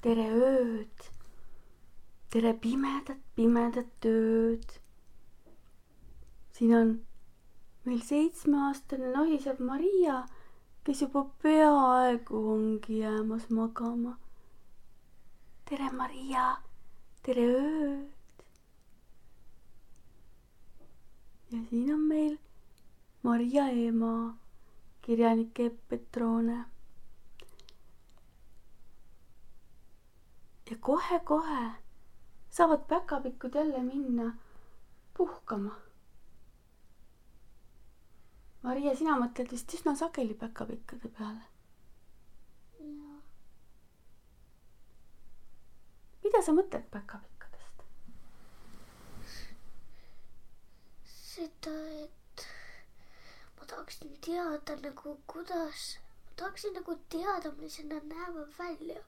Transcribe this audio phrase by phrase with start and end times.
[0.00, 1.08] tere ööd,
[2.32, 4.78] tere pimedat, pimedat ööd.
[6.56, 6.92] siin on
[7.84, 10.22] meil seitsmeaastane nohisev Maria,
[10.84, 14.14] kes juba peaaegu ongi jäämas magama.
[15.68, 16.46] tere, Maria,
[17.22, 18.48] tere ööd.
[21.52, 22.36] ja siin on meil
[23.22, 24.16] Maria ema,
[25.04, 26.62] kirjanik Epp Petrone
[30.70, 31.62] ja kohe-kohe
[32.50, 34.32] saavad päkapikud jälle minna
[35.16, 35.76] puhkama.
[38.62, 41.50] Maria, sina mõtled vist üsna sageli päkapikkude peale?
[46.30, 47.82] mida sa mõtled päkapikkudest?
[51.10, 51.72] seda,
[52.04, 52.44] et
[53.58, 55.86] ma tahaksin teada nagu, kuidas,
[56.26, 59.02] ma tahaksin nagu teada, millised nad näevad välja.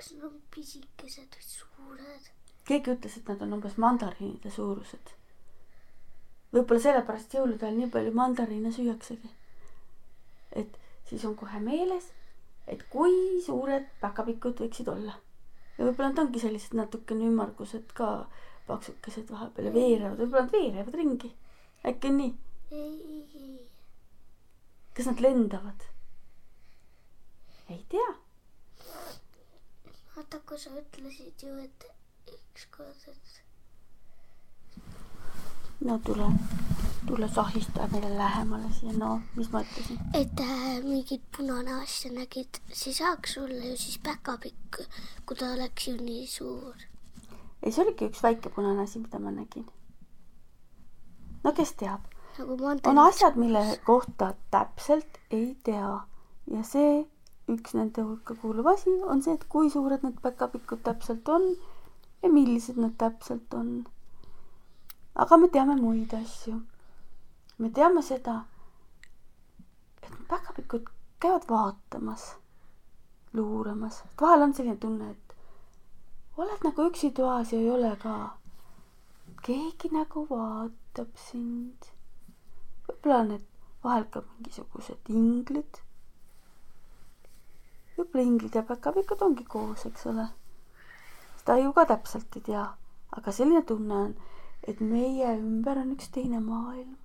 [0.00, 2.28] Kas nad on pisikesed või suured?
[2.64, 5.10] keegi ütles, et nad on umbes mandariinide suurused.
[6.54, 9.32] võib-olla sellepärast jõulude ajal nii palju mandariine süüaksegi.
[10.62, 10.78] et
[11.10, 12.06] siis on kohe meeles,
[12.66, 15.18] et kui suured päkapikud võiksid olla.
[15.76, 18.08] ja võib-olla nad ongi sellised natukene ümmargused ka,
[18.70, 21.34] paksukesed vahepeal ja veerevad, võib-olla nad veerevad ringi.
[21.92, 22.32] äkki on nii?
[22.72, 23.68] ei,
[24.96, 25.88] kas nad lendavad?
[27.68, 28.10] ei tea.
[30.16, 31.86] Vaata, kui sa ütlesid ju, et
[32.34, 33.40] ükskord, et
[35.80, 36.26] no tule,
[37.06, 40.00] tule sahista meile lähemale siia, no mis ma ütlesin?
[40.14, 44.82] et äh, mingit punane asja nägid, see saaks olla ju siis päkapikk,
[45.26, 46.86] kui ta oleks ju nii suur.
[47.62, 49.66] ei, see oligi üks väike punane asi, mida ma nägin.
[51.44, 52.04] no kes teab,
[52.38, 52.60] nagu
[52.92, 55.96] on asjad, mille kohta täpselt ei tea
[56.50, 57.06] ja see
[57.54, 61.46] üks nende hulka kuuluv asi on see, et kui suured need päkapikud täpselt on
[62.22, 63.70] ja millised nad täpselt on.
[65.14, 66.60] aga me teame muid asju.
[67.58, 68.36] me teame seda,
[70.02, 70.90] et päkapikud
[71.20, 72.26] käivad vaatamas,
[73.32, 75.36] luuramas, et vahel on selline tunne, et
[76.36, 78.18] oled nagu üksi toas ja ei ole ka.
[79.46, 81.90] keegi nagu vaatab sind
[82.90, 83.46] võib-olla on need
[83.84, 85.80] vahel ka mingisugused inglid.
[88.00, 90.26] Võib-olla inglid ja päkapikud ongi koos, eks ole.
[91.40, 92.64] seda ju ka täpselt ei tea,
[93.16, 94.14] aga selline tunne on,
[94.68, 96.96] et meie ümber on üks teine maailm.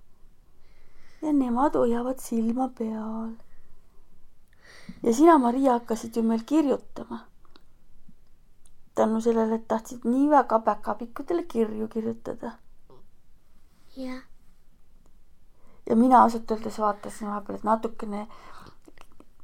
[1.22, 3.32] ja nemad hoiavad silma peal.
[5.02, 7.24] ja sina, Maria, hakkasid ju meil kirjutama.
[8.94, 12.56] tänu sellele, et tahtsid nii väga päkapikkudele kirju kirjutada
[13.96, 14.22] jah,
[15.90, 18.26] ja mina ausalt öeldes vaatasin vahepeal, et natukene,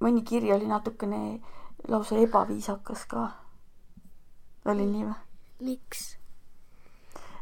[0.02, 1.40] mõni kiri oli natukene
[1.88, 3.28] lausa ebaviisakas ka.
[4.64, 5.20] oli nii või?
[5.68, 6.02] miks?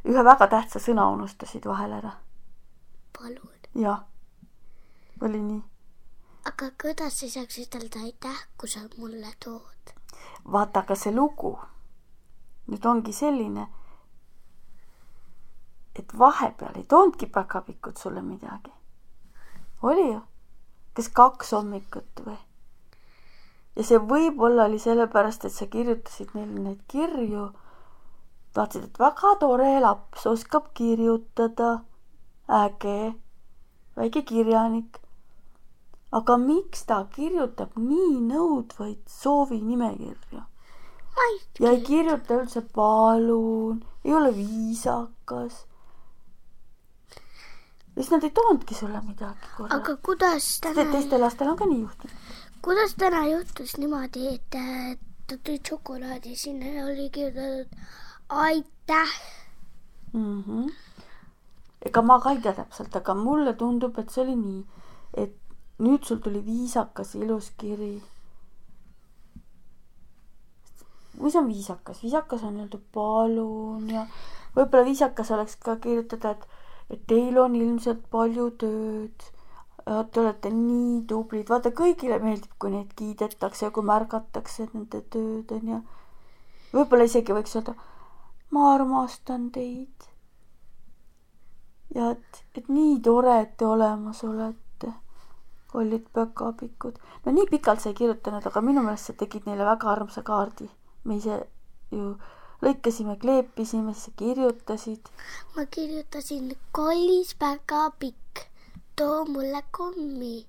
[0.04, 2.12] ühe väga tähtsa sõna unustasid vahel ära.
[3.19, 3.59] palun.
[3.75, 4.04] jah,
[5.21, 5.62] oli nii.
[6.53, 9.94] aga kuidas sa saaks ütelda aitäh, kui sa mulle tood?
[10.44, 11.56] vaata, aga see lugu
[12.71, 13.66] nüüd ongi selline,
[15.98, 18.72] et vahepeal ei toonudki päkapikud sulle midagi.
[19.83, 20.21] oli ju?
[20.95, 22.39] kas kaks hommikut või?
[23.76, 27.50] Ja see võib-olla oli sellepärast, et sa kirjutasid neile neid kirju.
[28.54, 31.80] tahtsid, et väga tore laps oskab kirjutada.
[32.48, 33.14] äge,
[33.96, 34.98] väike kirjanik.
[36.12, 40.42] aga miks ta kirjutab nii nõudvaid soovinimekirju?
[41.60, 45.66] ja ei kirjuta üldse palun, ei ole viisakas.
[47.94, 49.76] siis nad ei toonudki sulle midagi korraga.
[49.76, 52.16] aga kuidas Te- täna, teistel lastel on ka nii juhtunud.
[52.62, 54.59] Kuidas täna juhtus niimoodi, et,
[55.27, 57.77] ta tõi šokolaadi, sinna oli kirjutatud
[58.28, 59.12] aitäh.
[60.12, 60.42] mm.
[60.42, 60.72] -hmm.
[61.86, 64.65] ega ma ka ei tea täpselt, aga mulle tundub, et see oli nii,
[65.15, 65.36] et
[65.78, 68.03] nüüd sul tuli viisakas ilus kiri.
[71.21, 72.03] mis on viisakas?
[72.03, 74.06] viisakas on öelda palun ja
[74.56, 76.47] võib-olla viisakas oleks ka kirjutada, et,
[76.91, 79.30] et teil on ilmselt palju tööd.
[79.84, 85.53] Te olete nii tublid, vaata kõigile meeldib, kui neid kiidetakse ja kui märgatakse nende tööd
[85.56, 85.80] onju.
[86.72, 87.74] võib-olla isegi võiks öelda
[88.50, 90.09] ma armastan teid.
[91.94, 94.92] ja et, et nii tore, et te olemas olete,
[95.72, 96.98] kallid päkapikud.
[97.24, 100.68] no nii pikalt sa ei kirjutanud, aga minu meelest sa tegid neile väga armsa kaardi.
[101.04, 101.41] me ise
[101.94, 102.15] ju
[102.62, 105.10] lõikasime, kleepisime, siis sa kirjutasid.
[105.56, 108.47] ma kirjutasin kallis päkapikk,
[109.00, 110.47] too mulle kommi.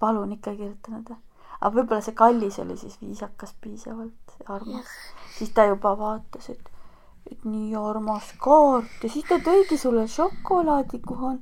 [0.00, 1.18] palun ikka ei kirjutanud või?
[1.60, 4.92] aga võib-olla see kallis oli siis viisakas piisavalt ja armas.
[5.38, 6.70] siis ta juba vaatas, et,
[7.32, 11.40] et nii armas kaart ja siis ta tõigi sulle šokolaadi, kuhu on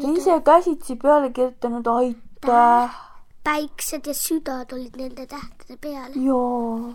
[0.00, 3.00] ta ise käsitsi peale kirjutanud aitäh.
[3.44, 6.16] päiksed ja südad olid nende tähtede peal.
[6.16, 6.94] jaa.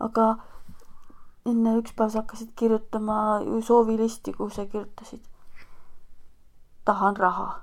[0.00, 0.28] aga
[1.50, 5.24] enne üks päev sa hakkasid kirjutama ju soovilisti, kuhu sa kirjutasid.
[6.84, 7.60] tahan raha.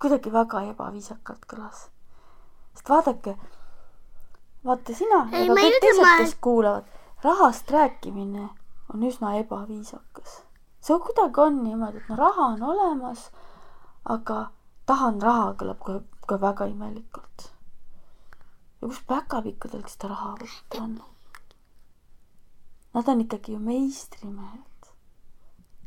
[0.00, 1.86] kuidagi väga ebaviisakalt kõlas.
[2.74, 3.36] sest vaadake,
[4.64, 6.90] vaata sina Ei, ja ka kõik teised, kes kuulavad,
[7.24, 8.48] rahast rääkimine
[8.94, 10.42] on üsna ebaviisakas.
[10.80, 13.30] see kuidagi on niimoodi, et no raha on olemas,
[14.04, 14.50] aga
[14.86, 17.48] tahan raha kõlab kohe, kohe väga imelikult.
[18.82, 21.13] ja kus päkapikkudel seda raha võtta on?
[22.94, 24.74] Nad on ikkagi ju meistrimehed.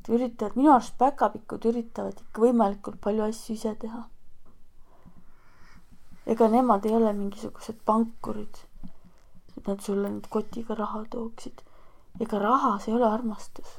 [0.07, 4.05] Üritavad, minu arust päkapikud üritavad ikka võimalikult palju asju ise teha.
[6.33, 8.59] ega nemad ei ole mingisugused pankurid,
[9.57, 11.63] et nad sulle nüüd kotiga raha tooksid.
[12.25, 13.75] ega rahas ei ole armastus.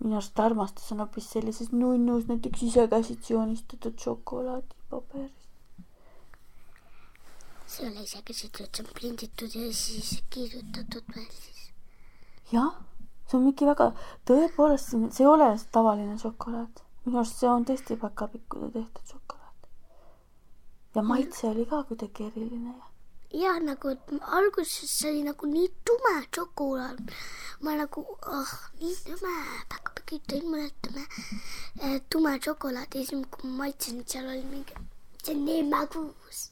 [0.00, 5.48] minu arust armastus on hoopis sellises nunnus, näiteks ise käsitsi joonistatud šokolaadipaberis.
[7.66, 11.53] see ei ole siit, see on prinditud ja siis kirjutatud siis.
[12.52, 12.72] jah,
[13.26, 13.90] see on mingi väga,
[14.28, 16.82] tõepoolest, see ei ole tavaline šokolaad.
[17.04, 19.70] minu arust see on tõesti päkapikkude tehtud šokolaad.
[20.94, 22.94] ja maitse oli ka kuidagi eriline ja
[23.34, 23.96] jah, nagu
[24.38, 27.12] alguses see oli nagu nii tume šokolaad.
[27.60, 28.06] ma nagu,
[28.38, 29.34] ah, nii tume,
[29.72, 31.04] päkapikid tõid mulle tume,
[32.10, 34.76] tume šokolaad ja siis, kui ma maitsesin, seal oli mingi,
[35.22, 36.42] see on nii magus.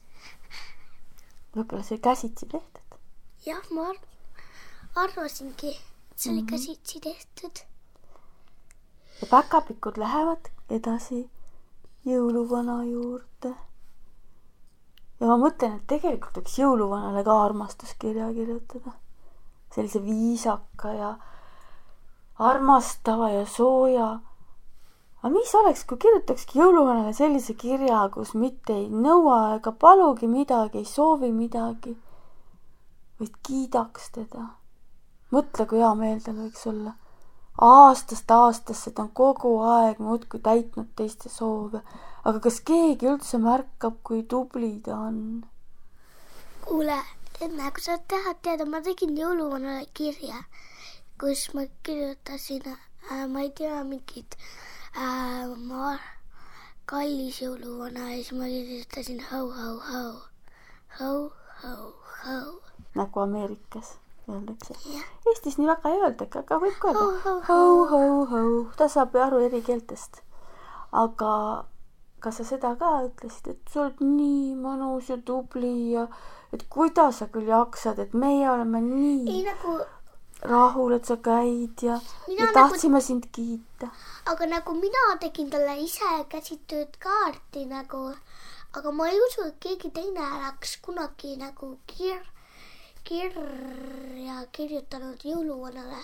[1.55, 2.99] võib-olla see käsitsi tehtud.
[3.47, 4.12] jah, ma ar-
[4.95, 5.71] arvasingi,
[6.11, 7.65] et see oli käsitsi tehtud.
[9.21, 11.31] ja päkapikud lähevad edasi
[12.05, 13.55] jõuluvana juurde.
[15.21, 18.93] ja ma mõtlen, et tegelikult võiks jõuluvanale ka armastuskirja kirjutada.
[19.75, 21.17] sellise viisaka ja
[22.39, 24.21] armastava ja sooja.
[25.23, 30.79] aga mis oleks, kui kirjutakski jõuluvanale sellise kirja, kus mitte ei nõua ega palugi midagi,
[30.79, 31.97] ei soovi midagi,
[33.21, 34.62] vaid kiidaks teda.
[35.33, 36.97] mõtle, kui hea meel tal võiks olla
[37.61, 41.83] aastast aastasse ta on kogu aeg muudkui täitnud teiste soove,
[42.25, 45.19] aga kas keegi üldse märkab, kui tubli ta on?
[46.65, 46.99] kuule,
[47.41, 50.45] enne kui sa tahad teada, ma tegin jõuluvanale kirja,
[51.21, 54.37] kus ma kirjutasin äh,, ma ei tea, mingit
[54.97, 55.99] äh,, ma,
[56.87, 60.05] kallis jõuluvana ja siis ma kirjutasin ho-ho-ho,
[61.01, 62.39] ho-ho-ho.
[62.95, 63.99] nagu Ameerikas
[64.29, 64.75] öeldakse.
[65.27, 68.43] Eestis nii väga ei öeldagi, aga võib ka öelda ho-ho-ho,
[68.77, 70.23] ta saab ju aru eri keeltest.
[70.93, 71.65] aga
[72.21, 76.07] kas sa seda ka ütlesid, et sa oled nii mõnus ja tubli ja
[76.53, 78.85] et kuidas sa küll jaksad, et meie oleme ei
[79.25, 79.79] nii nagu,
[80.53, 81.97] rahul, et sa käid ja
[82.29, 83.89] Mina me nagu- tahtsime sind kiita.
[84.27, 88.13] aga nagu mina tegin talle ise käsitööd kaarti nagu,
[88.77, 92.29] aga ma ei usu, et keegi teine oleks kunagi nagu kir-,
[93.05, 96.01] kirja kirjutanud jõuluvanale.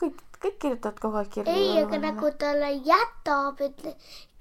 [0.00, 1.54] kõik, kõik kirjutavad kogu aeg kirju.
[1.54, 3.86] ei, aga nagu talle jätab, et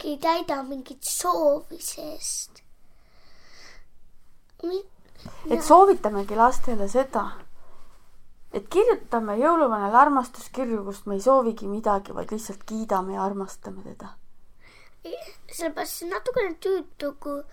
[0.05, 2.63] ei täida mingit soovi seest.
[5.49, 7.25] et soovitamegi lastele seda,
[8.53, 14.15] et kirjutame jõuluvanale armastuskirju, kust me ei soovigi midagi, vaid lihtsalt kiidame ja armastame teda.
[15.03, 17.43] Sellepärast see on natukene tüütu, kui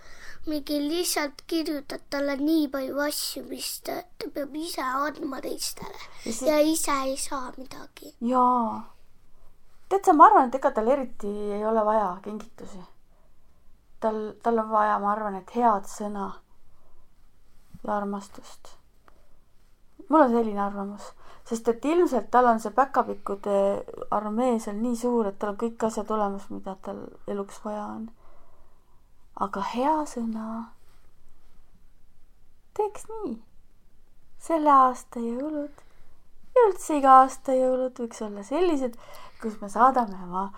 [0.47, 6.33] mingi lihtsalt kirjutad talle nii palju asju, mis ta, ta peab ise andma teistele Ja
[6.33, 8.13] siis- ja ise ei saa midagi.
[8.21, 8.83] jaa.
[9.89, 12.79] tead sa, ma arvan, et ega tal eriti ei ole vaja kingitusi.
[13.99, 16.33] tal, tal on vaja, ma arvan, et head sõna
[17.83, 18.75] ja armastust.
[20.09, 21.11] mul on selline arvamus,
[21.47, 23.57] sest et ilmselt tal on see päkapikkude
[24.11, 28.07] armee seal nii suur, et tal on kõik asjad olemas, mida tal eluks vaja on.
[29.39, 30.47] aga hea sõna.
[32.77, 33.35] teeks nii.
[34.47, 35.85] selle aasta jõulud
[36.57, 38.97] ja üldse iga aasta jõulud võiks olla sellised,
[39.41, 40.49] kus me saadame oma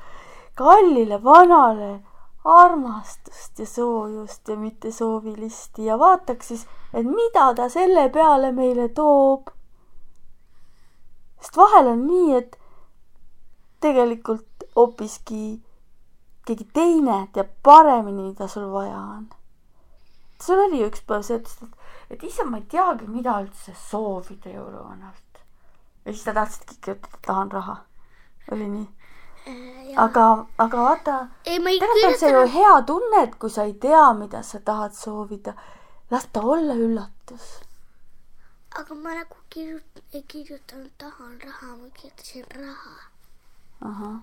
[0.59, 1.99] kallile vanale
[2.45, 8.89] armastust ja soojust ja mitte soovilisti ja vaataks siis, et mida ta selle peale meile
[8.95, 9.51] toob.
[11.39, 12.55] Sest vahel on nii, et
[13.83, 15.59] tegelikult hoopiski
[16.47, 19.27] keegi teine teab paremini, mida sul vaja on.
[20.43, 21.75] sul oli üks päev see, et,
[22.09, 25.43] et issand, ma ei teagi, mida üldse soovida jõuluvanalt.
[26.05, 27.77] ja siis sa tahtsidki kirjutada, tahan raha.
[28.51, 28.87] oli nii?
[29.97, 30.25] aga,
[30.57, 34.61] aga vaata, tegelikult on see ju hea tunne, et kui sa ei tea, mida sa
[34.65, 35.55] tahad soovida,
[36.11, 37.49] las ta olla üllatus.
[38.79, 44.19] Aga ma nagu kirjut-, ei kirjutanud tahan raha, ma kirjutasin raha.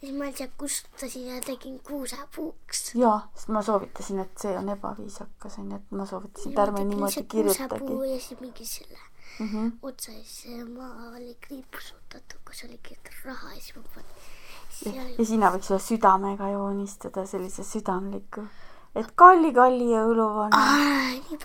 [0.00, 2.94] siis ma lihtsalt kustutasin ja tegin kuusepuuks.
[2.94, 7.24] jaa, sest ma soovitasin, et see on ebaviisakas, onju, et ma soovitasin, et ärme niimoodi
[7.24, 8.02] kirjutagi kuusepuu.
[8.02, 8.98] ja siis mingi selle
[9.38, 9.72] Mm -hmm.
[9.82, 14.96] otsa ja siis maa oli kriipsutatud, kus oli kirjutatud raha ja siis ma panin.
[14.96, 18.46] ja, ja sina võiks selle südamega joonistada sellise südamliku,
[18.94, 20.60] et kalli-kalli jõuluvana,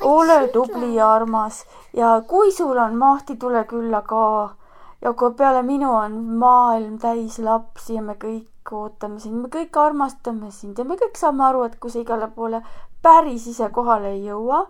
[0.05, 1.63] ole tubli ja armas
[1.97, 4.55] ja kui sul on mahti, tule külla ka.
[5.01, 9.77] ja kui peale minu on maailm täis lapsi ja me kõik ootame sind, me kõik
[9.79, 12.61] armastame sind ja me kõik saame aru, et kui sa igale poole
[13.01, 14.65] päris ise kohale ei jõua,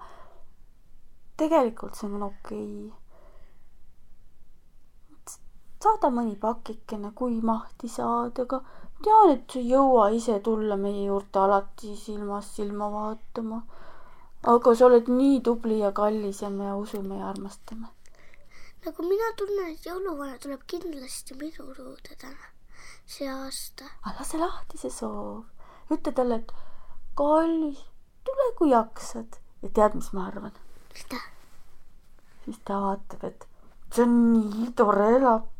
[1.37, 2.91] tegelikult see on okei okay..
[5.83, 8.61] saada mõni pakikene, kui mahti saad, aga
[9.03, 13.61] tean, et sa ei jõua ise tulla meie juurde alati silmast silma vaatama.
[14.53, 17.87] aga sa oled nii tubli ja kallis ja me usume ja armastame.
[18.85, 22.51] nagu mina tunnen, et jõuluvana tuleb kindlasti minu juurde täna,
[23.05, 23.91] see aasta.
[24.05, 25.43] aga lase lahti see soov.
[25.91, 26.51] ütle talle, et
[27.15, 27.83] kallis,
[28.23, 29.39] tule kui jaksad.
[29.61, 30.55] ja tead, mis ma arvan?
[30.95, 31.21] mida?
[32.45, 33.47] siis ta vaatab, et
[33.93, 35.58] see on nii tore laps.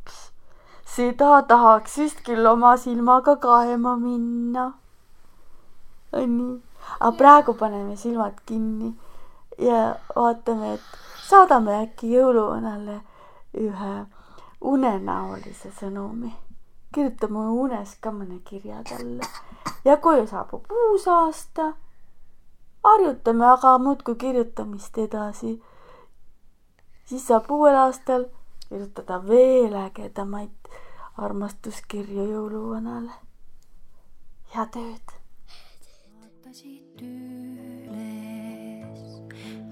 [0.96, 4.72] Seda tahaks vist küll oma silmaga kaema minna.
[6.14, 6.56] on nii?
[7.00, 8.94] aga praegu paneme silmad kinni
[9.58, 10.82] ja vaatame, et
[11.30, 13.02] saadame äkki jõuluvanale
[13.66, 13.94] ühe
[14.62, 16.34] unenäolise sõnumi.
[16.94, 19.28] kirjutame unes ka mõne kirja talle
[19.86, 21.74] ja kui saabub uus aasta,
[22.84, 25.60] harjutame aga muudkui kirjutamist edasi
[27.10, 28.26] siis saab uuel aastal
[28.70, 30.70] kirjutada veel ägedamaid
[31.18, 33.16] armastuskirju jõuluvanale.
[34.54, 35.16] head ööd.
[36.20, 39.02] vaatasid üles,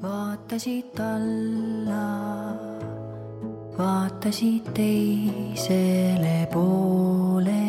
[0.01, 2.07] vaatasid alla,
[3.77, 7.63] vaatasid teisele poole,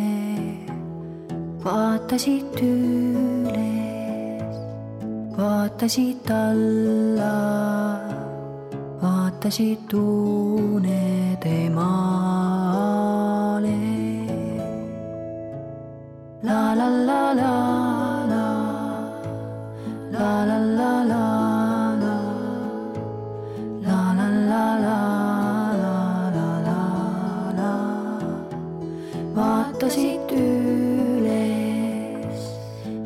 [1.64, 4.61] vaatasid üles,
[5.37, 7.35] vaatasid alla,
[9.38, 13.78] vaatasid unede maale.
[16.42, 17.54] La la la la
[18.33, 18.47] la.
[20.14, 21.25] La la la la
[22.02, 22.16] la.
[23.87, 24.99] La la la la
[26.35, 26.80] la la
[27.59, 27.73] la
[29.37, 32.42] vaatasid üles,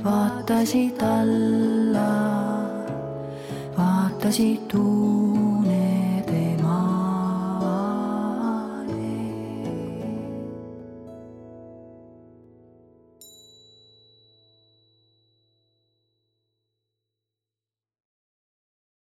[0.05, 2.13] vaatasid alla,
[3.77, 4.73] vaatasid